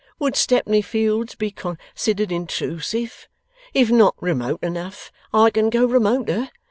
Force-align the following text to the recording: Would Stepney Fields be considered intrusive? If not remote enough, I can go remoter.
Would 0.17 0.35
Stepney 0.35 0.81
Fields 0.81 1.35
be 1.35 1.51
considered 1.51 2.31
intrusive? 2.31 3.27
If 3.71 3.91
not 3.91 4.15
remote 4.19 4.63
enough, 4.63 5.11
I 5.31 5.51
can 5.51 5.69
go 5.69 5.85
remoter. 5.85 6.49